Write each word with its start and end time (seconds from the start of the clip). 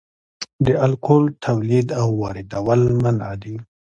د 0.65 0.67
الکول 0.85 1.25
تولید 1.45 1.87
او 2.01 2.07
واردول 2.21 2.81
منع 3.03 3.31
دي 3.41 3.55